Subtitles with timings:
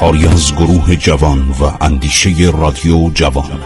[0.00, 3.60] کاری از گروه جوان و اندیشه رادیو جوان.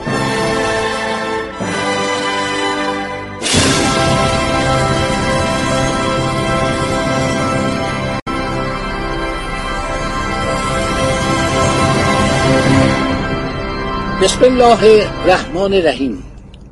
[14.22, 16.22] بسم الله الرحمن الرحیم.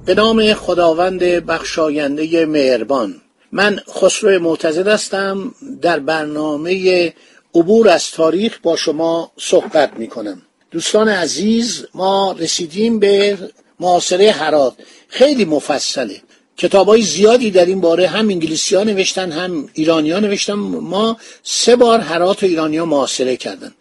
[0.06, 3.14] به نام خداوند بخشاینده مهربان.
[3.52, 5.54] من خسرو معتزد هستم.
[5.82, 7.12] در برنامه
[7.54, 13.38] عبور از تاریخ با شما صحبت می کنم دوستان عزیز ما رسیدیم به
[13.80, 14.74] معاصره حرات.
[15.08, 16.16] خیلی مفصله.
[16.56, 20.52] کتاب های زیادی در این باره هم انگلیسی ها نوشتن هم ایرانی ها نوشتن.
[20.52, 23.74] ما سه بار حرات و ایرانی ها معاصره کردن.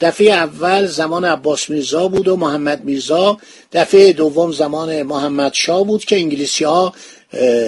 [0.00, 3.38] دفعه اول زمان عباس میرزا بود و محمد میرزا.
[3.72, 6.94] دفعه دوم زمان محمد شاه بود که انگلیسی ها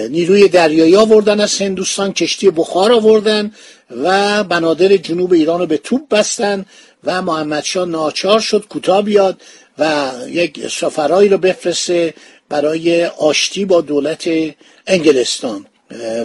[0.09, 3.51] نیروی دریایی آوردن از هندوستان کشتی بخار آوردن
[4.03, 6.65] و بنادر جنوب ایران رو به توپ بستن
[7.03, 9.41] و محمد شاه ناچار شد کوتاه بیاد
[9.77, 12.13] و یک سفرایی رو بفرسته
[12.49, 14.29] برای آشتی با دولت
[14.87, 15.65] انگلستان.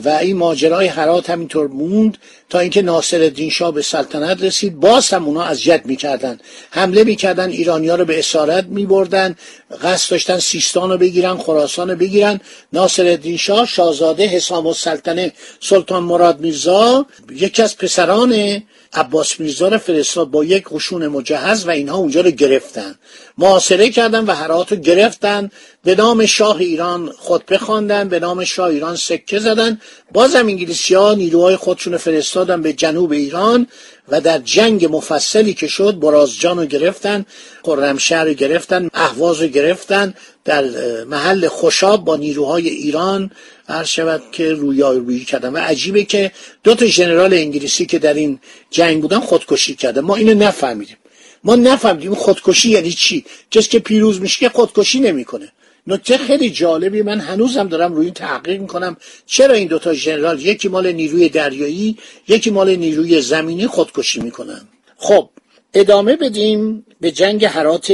[0.05, 2.19] و این ماجرای حرات همینطور موند.
[2.51, 4.81] تا اینکه ناصر الدین شاه به سلطنت رسید.
[4.81, 6.39] باز هم اونا اذیت می‌کردن.
[6.71, 9.37] حمله می‌کردن ایرانیا رو به اسارت میبردن
[9.83, 12.41] قصد داشتن سیستان رو بگیرن خراسان رو بگیرن.
[12.73, 19.79] ناصر الدین شاه شاهزاده حسام السلطنه سلطان مراد میرزا یکی از پسران عباس میرزا رو
[19.79, 22.95] فرستاد با یک قشون مجهز و اینها اونجا رو گرفتن.
[23.39, 25.51] معاصره کردن و هرات رو گرفتن.
[25.85, 29.81] به نام شاه ایران خطبه خواندن به نام شاه ایران سکه زدن.
[30.13, 31.97] بازم انگلیسی ها نیروهای خودشون
[32.41, 33.67] فرستادن به جنوب ایران
[34.09, 37.25] و در جنگ مفصلی که شد برازجان رو گرفتن
[37.63, 40.15] خرمشهر رو گرفتن اهواز رو گرفتن
[40.45, 40.65] در
[41.05, 43.31] محل خوشاب با نیروهای ایران
[43.69, 45.53] هر شود که رویارویی کردن.
[45.53, 46.33] و عجیبه که
[46.65, 48.39] دو تا ژنرال انگلیسی که در این
[48.71, 50.01] جنگ بودن خودکشی کردن.
[50.01, 50.97] ما اینو نفهمیدیم.
[51.45, 53.25] ما نفهمیدیم خودکشی یعنی چی.
[53.51, 55.53] کسی که پیروز میشه که خودکشی نمی‌کنه.
[55.91, 57.03] نکته خیلی جالبی.
[57.03, 58.97] من هنوزم دارم روی این تحقیق می‌کنم.
[59.27, 64.61] چرا این دوتا ژنرال یکی مال نیروی دریایی یکی مال نیروی زمینی خودکشی می‌کنن؟
[64.97, 65.31] خب
[65.75, 67.93] ادامه بدیم به جنگ حرات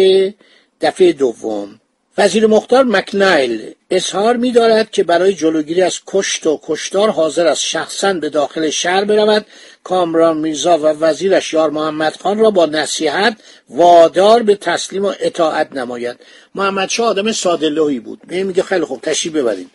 [0.80, 1.80] دفعه دوم.
[2.18, 7.64] وزیر مختار مکنایل اظهار می دارد که برای جلوگیری از کشت و کشتار حاضر است
[7.64, 9.46] شخصا به داخل شهر برود.
[9.84, 13.36] کامران میرزا و وزیرش یار محمد خان را با نصیحت
[13.70, 16.16] وادار به تسلیم و اطاعت نماید.
[16.54, 18.20] محمد شاه آدم سادلوهی بود.
[18.32, 19.70] میگه خیلی خوب تشریف ببرید.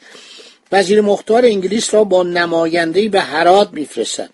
[0.72, 4.34] وزیر مختار انگلیس را با نمایندهای به هرات میفرستند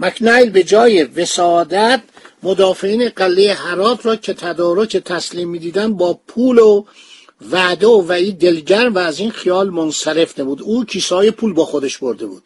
[0.00, 2.00] مکنایل به جای وسادت
[2.42, 6.84] مدافعین قلعه هرات را که تدارک تسلیم می‌دیدند با پول و
[7.50, 10.62] وعده و وعید دلگرم و از این خیال منصرف نبود.
[10.62, 12.42] او کیسه پول با خودش برده بود.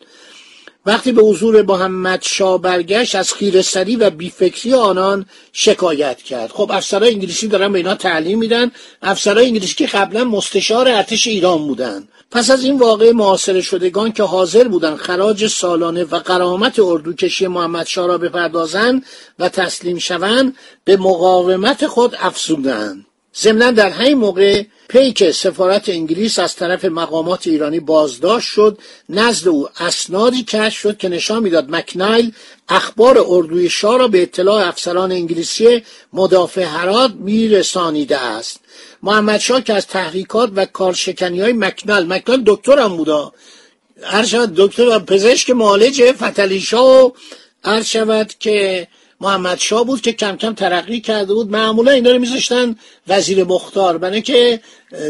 [0.86, 6.50] وقتی به حضور محمد شاه برگشت از خیرستری و بیفکری آنان شکایت کرد.
[6.50, 8.70] خب افسرهای انگلیسی دارن به اینا تعلیم میدن.
[9.02, 12.08] افسرهای انگلیسی که قبلا مستشار ارتش ایران بودن.
[12.30, 17.86] پس از این واقع معاصر شدگان که حاضر بودند خراج سالانه و قرامت اردوکشی محمد
[17.86, 19.04] شاه را بپردازند
[19.38, 23.06] و تسلیم شوند به مقاومت خود افزودند.
[23.40, 29.68] ضمنا در همین موقع پیک سفارت انگلیس از طرف مقامات ایرانی بازداشت شد نزد او
[29.80, 32.32] اسنادی کشف شد که نشان می‌داد مکنایل
[32.68, 35.82] اخبار اردوی شاه را به اطلاع افسران انگلیسی
[36.12, 38.60] مدافع هرات میرسانیده است.
[39.02, 43.32] محمد شاه که از تحریکات و کارشکنی های مکنال مکنال دکتر هم بودا.
[44.02, 47.12] هر شود دکتر و پزشک معالج فتلیشا و
[47.64, 48.88] هر شود که
[49.20, 51.50] محمد شاه بود که کم کم ترقی کرده بود.
[51.50, 52.76] معمولا اینا رو میذاشتن
[53.08, 53.98] وزیر مختار.
[53.98, 54.60] برای که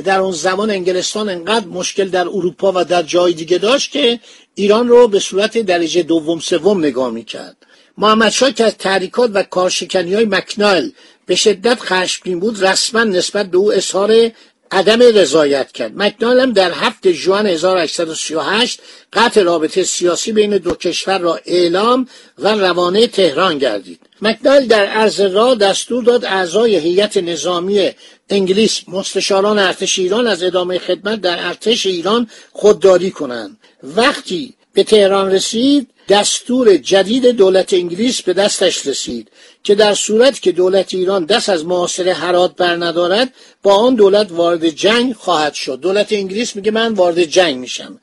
[0.04, 4.20] در اون زمان انگلستان انقدر مشکل در اروپا و در جای دیگه داشت که
[4.54, 7.56] ایران رو به صورت درجه دوم سوم نگاه می‌کرد.
[7.98, 10.92] محمد شاه که از تحریکات و کارشکنی های مکنایل
[11.26, 14.30] به شدت خشمگین بود رسما نسبت به او اظهار
[14.70, 15.92] عدم رضایت کرد.
[15.96, 18.80] مکنال هم در هفت جوان 1838
[19.12, 22.08] قطع رابطه سیاسی بین دو کشور را اعلام
[22.38, 24.00] و روانه تهران گردید.
[24.22, 27.90] مکنال در عرض را دستور داد اعضای هیئت نظامی
[28.30, 33.56] انگلیس مستشاران ارتش ایران از ادامه خدمت در ارتش ایران خودداری کنند.
[33.82, 39.28] وقتی به تهران رسید دستور جدید دولت انگلیس به دستش رسید
[39.62, 44.32] که در صورت که دولت ایران دست از معاصره حرات بر ندارد با آن دولت
[44.32, 45.80] وارد جنگ خواهد شد.
[45.80, 48.00] دولت انگلیس میگه من وارد جنگ میشم.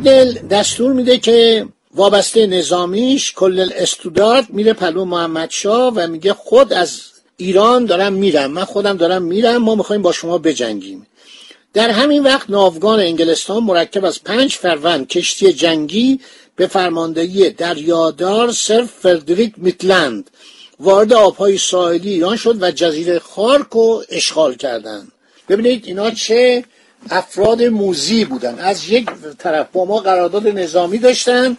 [0.00, 6.72] مکنل دستور میده که وابسته نظامیش کل استودارت میره پلو محمد شا و میگه خود
[6.72, 7.00] از
[7.36, 11.06] ایران دارم میرم من خودم دارم میرم ما می‌خوایم با شما بجنگیم.
[11.74, 16.20] در همین وقت ناوگان انگلستان مرکب از پنج فروند کشتی جنگی
[16.56, 20.30] به فرماندهی دریادار سر فردریک میتلند
[20.80, 25.12] وارد آبهای ساحلی ایران شد و جزیره خارک رو اشغال کردند.
[25.48, 26.64] ببینید اینا چه
[27.10, 28.58] افراد موزی بودن.
[28.58, 29.08] از یک
[29.38, 31.56] طرف با ما قرارداد نظامی داشتن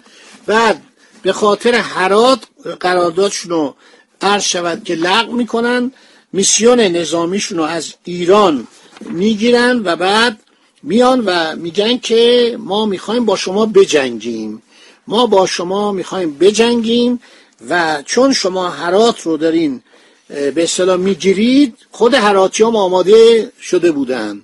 [0.47, 0.73] و
[1.21, 2.39] به خاطر حرات
[2.79, 3.75] قراردادشون رو
[4.21, 5.91] عرض شود که لغو می‌کنن
[6.33, 8.67] میسیون نظامیشون رو از ایران
[9.01, 10.39] می‌گیرن و بعد
[10.83, 14.61] میان و میگن که ما می‌خوایم با شما بجنگیم.
[15.07, 17.19] ما با شما می‌خوایم بجنگیم
[17.69, 19.81] و چون شما حرات رو دارین
[20.27, 24.41] به اصطلاح می‌گیرید خود حراتی هم آماده شده بودن.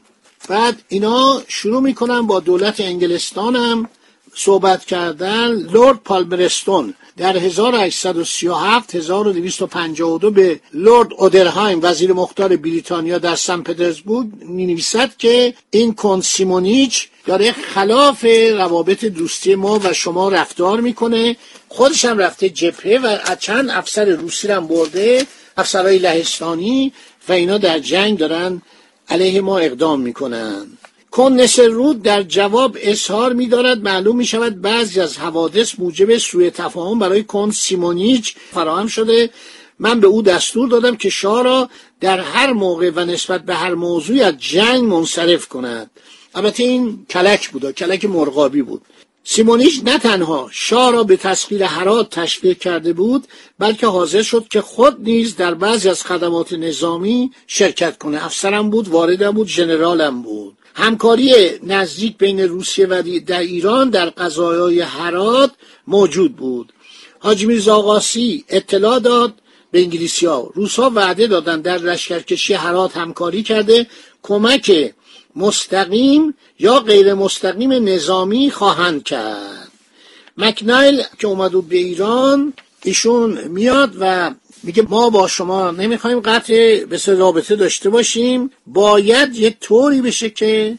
[0.48, 3.90] بعد اینا شروع می‌کنن با دولت انگلستان هم
[4.36, 5.52] صحبت کردن.
[5.52, 14.66] لورد پالبرستون در 1837 1252 به لورد اودرهایم وزیر مختار بریتانیا در سن پترزبورگ می
[14.66, 18.26] نویسد که این کنسیمونیچ داره خلاف
[18.58, 21.38] روابط دوستی ما و شما رفتار می‌کنه.
[21.68, 25.28] خودش هم رفته جبهه و چند افسر روسی هم برده
[25.58, 26.94] افسرهای لهستانی
[27.30, 28.62] و اینا در جنگ دارن
[29.10, 30.68] علیه ما اقدام می‌کنن.
[31.12, 36.50] کنس رود در جواب اظهار می دارد معلوم می شود بعضی از حوادث موجب سوء
[36.50, 39.30] تفاهم برای کن سیمونیچ فراهم شده.
[39.80, 41.70] من به او دستور دادم که شاه را
[42.02, 45.90] در هر موقع و نسبت به هر موضوعی از جنگ منصرف کند.
[46.36, 48.82] البته این کلک بود کلک مرغابی بود.
[49.30, 53.28] سیمونیچ نه تنها شاه را به تسخیر حرات تشویق کرده بود
[53.60, 58.26] بلکه حاضر شد که خود نیز در بعضی از خدمات نظامی شرکت کنه.
[58.26, 60.58] افسرم بود واردم بود ژنرالم بود.
[60.76, 61.34] همکاری
[61.64, 65.52] نزدیک بین روسیه و در ایران در قضایای حرات
[65.88, 66.74] موجود بود.
[67.20, 68.02] حاجی میرزا
[68.50, 69.34] اطلاع داد
[69.72, 73.88] به انگلیسی ها روس وعده دادن در لشکرکشی حرات همکاری کرده
[74.24, 74.94] کمک
[75.38, 79.72] مستقیم یا غیر مستقیم نظامی خواهند کرد.
[80.38, 82.54] مکنایل که اومد به ایران
[82.84, 84.32] ایشون میاد و
[84.64, 88.52] میگه ما با شما نمی‌خوایم قطع به رابطه داشته باشیم.
[88.68, 90.78] باید یه طوری بشه که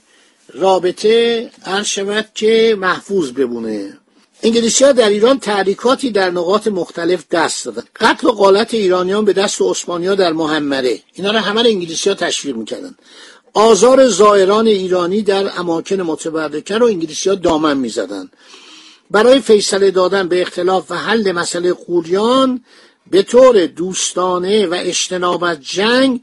[0.55, 3.99] رابطه عرض شود که محفوظ بمونه.
[4.43, 7.83] انگلیسی ها در ایران تحریکاتی در نقاط مختلف دست دادن.
[8.01, 11.01] قتل و قالت ایرانیان به دست عثمانی ها در محمره.
[11.15, 12.95] اینا رو همه انگلیسی ها تشویق می‌کردن.
[13.59, 18.31] آزار زائران ایرانی در اماکن متبرکه رو انگلیسی ها دامن می‌زدن.
[19.11, 22.65] برای فیصله دادن به اختلاف و حل مسئله قوریان
[23.11, 26.21] به طور دوستانه و اجتناب از جنگ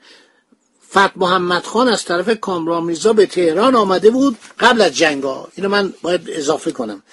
[0.89, 5.48] فت محمد خان از طرف کامران میرزا به تهران آمده بود قبل از جنگ ها
[5.55, 7.03] اینو من باید اضافه کنم.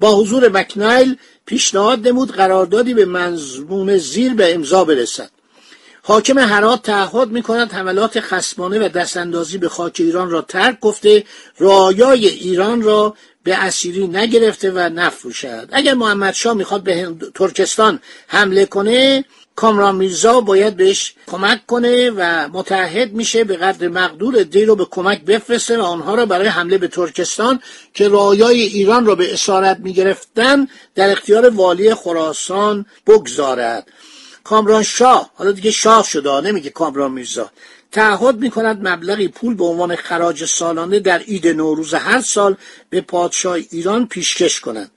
[0.00, 1.16] با حضور مکنایل
[1.46, 5.30] پیشنهاد نمود قراردادی به منظوم زیر به امضا برسد.
[6.08, 11.24] حاکم هرات تعهد می کند حملات خسمانه و دستاندازی به خاک ایران را ترک گفته
[11.58, 15.68] رایای ایران را به اسیری نگرفته و نفروشد.
[15.72, 19.24] اگر محمد شاه می‌خواد به ترکستان حمله کنه
[19.56, 24.84] کامران میرزا باید بهش کمک کنه و متحد میشه به قدر مقدور دی رو به
[24.90, 27.60] کمک بفرسته و آنها را برای حمله به ترکستان
[27.94, 33.92] که رایای ایران را به اسارت می‌گرفتن در اختیار والی خراسان بگذارد.
[34.48, 35.30] کامران شاه.
[35.34, 37.50] حالا دیگه شاه شده نمیگه کامران میرزا.
[37.92, 42.56] تعهد می کند مبلغی پول به عنوان خراج سالانه در عید نوروز هر سال
[42.90, 44.90] به پادشاه ایران پیشکش کند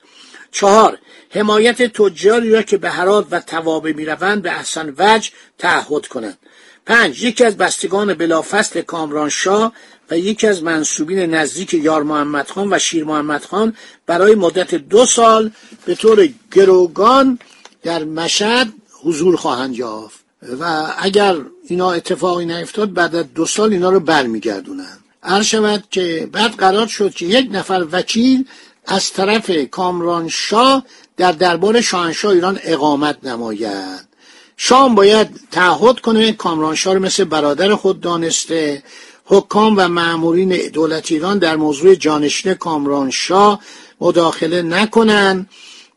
[0.52, 0.98] چهار
[1.30, 6.38] حمایت تجاری را که به حرات و توابه می‌روند به احسن وجه تعهد کنند.
[6.86, 9.74] پنج یکی از بستگان بلافصل کامرانشاه
[10.12, 15.06] و یکی از منصوبین نزدیک یار محمد خان و شیر محمد خان برای مدت دو
[15.06, 15.52] سال
[15.86, 17.40] به طور گروگان
[17.84, 20.20] در مشهد حضور خواهند یافت
[20.60, 21.36] و اگر
[21.68, 26.88] اینا اتفاقی نیفتاد بعد از دو سال اینا رو برمیگردونن عرض شود که بعد قرار
[26.88, 28.46] شد که یک نفر وکیل
[28.86, 30.86] از طرف کامران شاه
[31.18, 34.12] در دربار شاهنشاه ایران اقامت نماید.
[34.58, 38.84] شام باید تعهد کنه کامرانشاه رو مثل برادر خود دانسته.
[39.26, 43.60] حکام و معمورین دولت ایران در موضوع جانشین کامرانشاه
[44.02, 45.50] مداخله نکنند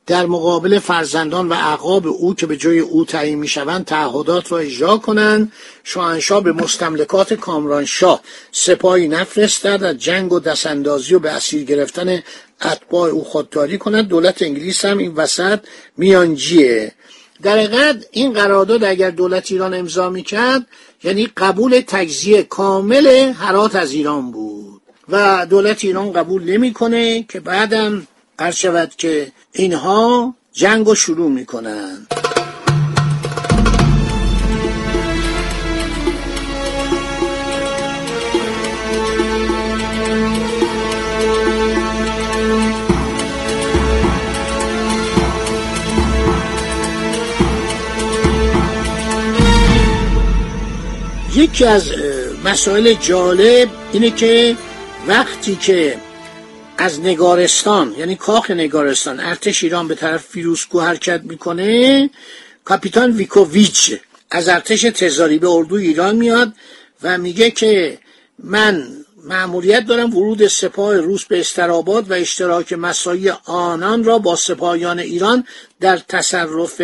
[0.06, 4.96] در مقابل فرزندان و اعقاب او که به جای او تعیین می‌شوند تعهدات را اجرا
[4.96, 5.52] کنند.
[5.84, 8.20] شاهنشاه به مستملکات کامرانشاه
[8.52, 12.22] سپاهی نفرستد از جنگ و دستاندازی و به اسیر گرفتن
[12.62, 14.08] اتباع او خودداری کند.
[14.08, 15.60] دولت انگلیس هم این وسط
[15.96, 16.92] میانجیه.
[17.42, 20.66] در حقیقت این قرارداد اگر دولت ایران امضا می‌کرد
[21.04, 24.82] یعنی قبول تجزیه کامل حرات از ایران بود.
[25.08, 28.06] و دولت ایران قبول نمی‌کنه که بعدم
[28.40, 32.06] هر شود که اینها جنگ رو شروع می‌کنن.
[51.36, 51.90] یکی از
[52.44, 54.56] مسائل جالب اینه که
[55.08, 55.96] وقتی که
[56.84, 62.10] از نگارستان یعنی کاخ نگارستان ارتش ایران به طرف فیروسکو حرکت می‌کنه
[62.64, 63.94] کاپیتان ویکوویچ
[64.30, 66.52] از ارتش تزاری به اردو ایران میاد
[67.02, 67.98] و میگه که
[68.38, 68.88] من
[69.24, 75.44] معمولیت دارم ورود سپاه روس به استراباد و اشتراک مسایی آنان را با سپاهیان ایران
[75.80, 76.82] در تصرف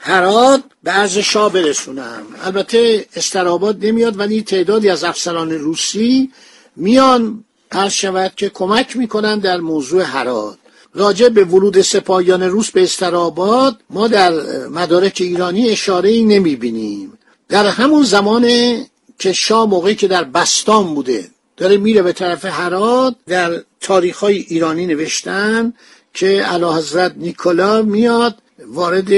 [0.00, 2.22] هرات به عرض شاه برسونم.
[2.42, 6.30] البته استراباد نمیاد ولی تعدادی از افسران روسی
[6.76, 10.58] میان هر شود که کمک می‌کنن در موضوع هرات
[10.94, 14.32] راجع به ورود سپاهیان روس به استراباد ما در
[14.68, 18.76] مدارک ایرانی اشاره ای نمی بینیم در همون زمان
[19.18, 24.36] که شاه موقعی که در بستان بوده داره میره به طرف هرات در تاریخ های
[24.36, 25.72] ایرانی نوشتن
[26.14, 28.36] که علا حضرت نیکولا میاد
[28.66, 29.10] وارد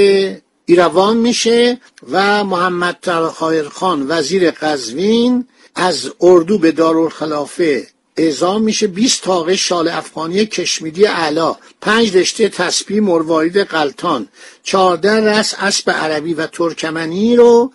[0.66, 1.80] ایروان میشه
[2.10, 9.88] و محمد ترخایر خان وزیر قزوین از اردو به دارالخلافه اعزام میشه 20 تاقه شال
[9.88, 14.28] افغانی کشمیدی علا پنج رشته تسبیح مروارید قلتان
[14.62, 17.72] 14 رس اسب عربی و ترکمنی رو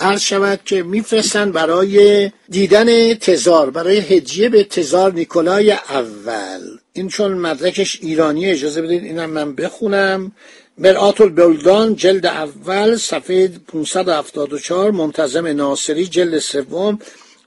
[0.00, 6.60] عرض شود که میفرستن برای دیدن تزار برای هجیه به تزار نیکولای اول.
[6.92, 10.32] این چون مدرکش ایرانی اجازه بدید اینم من بخونم.
[10.78, 16.98] مرآت البلدان جلد اول صفحه 574 منتظم ناصری جلد سوم.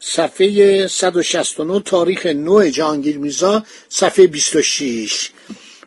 [0.04, 5.30] صفحه 169 تاریخ نو جهانگیر میرزا صفحه 26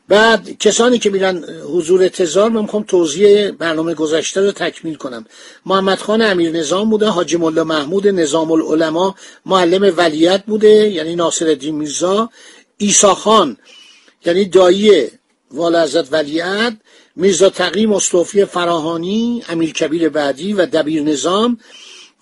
[0.08, 5.26] بعد کسانی که میرن حضور تزار من می‌خوام توضیح برنامه گذشته رو تکمیل کنم.
[5.66, 9.14] محمد خان امیر نظام بوده حاجی ملا محمود نظام العلماء
[9.46, 12.30] معلم ولیت بوده یعنی ناصر الدین میرزا.
[12.76, 13.56] ایسا خان
[14.26, 15.08] یعنی دایی
[15.50, 16.76] والا حضرت ولیت
[17.16, 21.58] میرزا تقی مصطفی فراهانی امیر کبیر بعدی و دبیر نظام.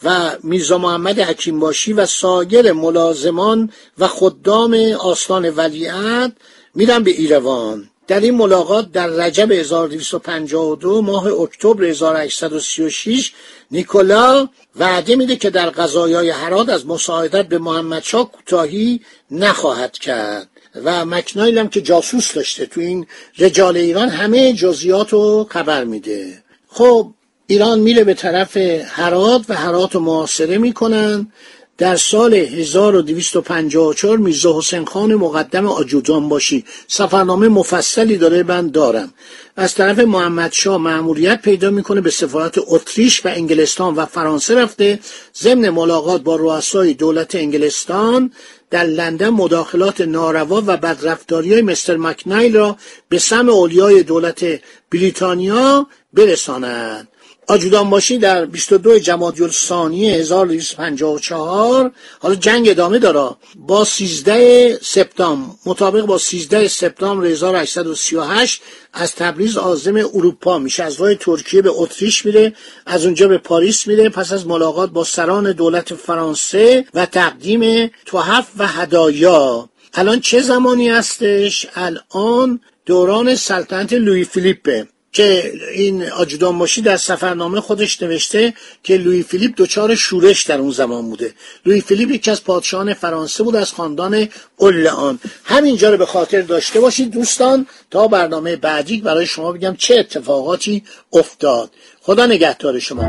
[0.04, 6.32] و میرزا محمد حکیم باشی و سایر ملازمان و خدام آستان ولیعت
[6.74, 7.88] میرن به ایروان.
[8.06, 13.32] در این ملاقات در رجب 1252 ماه اکتبر 1836
[13.70, 20.48] نیکولا وعده میده که در قضایای هرات از مساعدت به محمدشاه کوتاهی نخواهد کرد.
[20.84, 23.06] و مکنایل هم که جاسوس داشته تو این
[23.38, 26.42] رجال ایران همه جزیات رو خبر میده.
[26.68, 27.10] خب
[27.46, 28.56] ایران میره به طرف
[28.86, 31.32] هرات و هرات رو محاصره می‌کنن.
[31.78, 36.64] در سال 1254 میرزا حسین خان مقدم آجودان باشی.
[36.88, 39.14] سفرنامه مفصلی داره من دارم.
[39.56, 44.98] از طرف محمد شاه معمولیت پیدا می‌کنه به سفارت اتریش و انگلستان و فرانسه رفته.
[45.42, 48.32] ضمن ملاقات با رؤسای دولت انگلستان
[48.70, 52.76] در لندن مداخلات ناروا و بدرفتاری های مستر مکنایل را
[53.08, 54.44] به سم اولیای دولت
[54.90, 57.08] بریتانیا برساند
[57.48, 63.36] آجودان باشی در 22 جمادی الثانی 1254 حالا جنگ ادامه داره.
[63.56, 70.82] با 13 سپتامبر مطابق با 13 سپتامبر 1838 از تبریز عازم اروپا میشه.
[70.82, 72.54] از راه ترکیه به اتریش میره
[72.86, 74.08] از اونجا به پاریس میره.
[74.08, 79.68] پس از ملاقات با سران دولت فرانسه و تقدیم توحف و هدایا.
[79.94, 87.60] الان چه زمانی هستش؟ الان دوران سلطنت لوی فیلیپه که این آجودان باشی در سفرنامه
[87.60, 91.34] خودش نوشته که لوی فیلیپ دچار شورش در اون زمان بوده.
[91.66, 96.80] لوی فیلیپ یکی از پادشاهان فرانسه بود از خاندان اولعان همینجا رو به خاطر داشته
[96.80, 97.66] باشید دوستان.
[97.90, 101.70] تا برنامه بعدی برای شما بگم چه اتفاقاتی افتاد.
[102.00, 103.02] خدا نگهدار شما.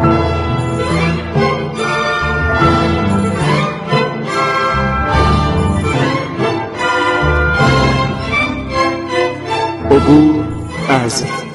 [9.91, 10.45] عبور
[10.89, 11.23] از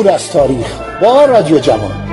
[0.00, 2.09] عبور از تاریخ با رادیو جوان.